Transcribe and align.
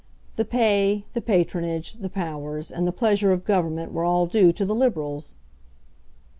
The 0.35 0.45
pay, 0.45 1.05
the 1.13 1.21
patronage, 1.21 1.93
the 1.93 2.09
powers, 2.09 2.71
and 2.71 2.87
the 2.87 2.91
pleasure 2.91 3.31
of 3.31 3.45
Government 3.45 3.91
were 3.93 4.03
all 4.03 4.25
due 4.25 4.51
to 4.51 4.65
the 4.65 4.73
Liberals. 4.73 5.37